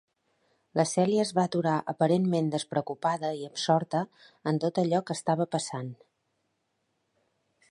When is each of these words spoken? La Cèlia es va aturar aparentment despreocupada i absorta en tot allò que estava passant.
La 0.79 0.85
Cèlia 0.91 1.25
es 1.25 1.33
va 1.39 1.43
aturar 1.49 1.73
aparentment 1.93 2.49
despreocupada 2.55 3.31
i 3.43 3.47
absorta 3.51 4.03
en 4.53 4.61
tot 4.67 4.83
allò 4.85 5.07
que 5.11 5.21
estava 5.23 5.51
passant. 5.59 5.97